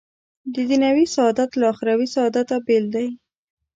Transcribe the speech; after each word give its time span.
دنیوي 0.69 1.05
سعادت 1.15 1.49
له 1.59 1.65
اخروي 1.73 2.07
سعادته 2.15 2.55
بېل 2.65 2.85
دی. 2.95 3.07